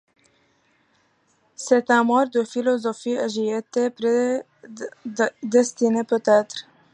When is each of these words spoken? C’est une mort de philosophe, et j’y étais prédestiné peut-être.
C’est 1.53 1.91
une 1.91 2.05
mort 2.07 2.27
de 2.27 2.43
philosophe, 2.43 3.05
et 3.05 3.29
j’y 3.29 3.51
étais 3.51 3.91
prédestiné 3.91 6.03
peut-être. 6.05 6.57